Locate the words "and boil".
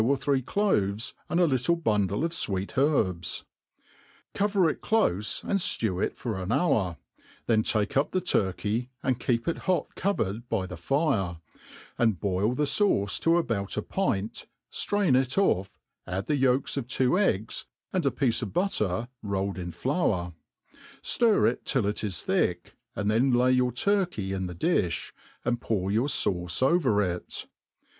11.99-12.55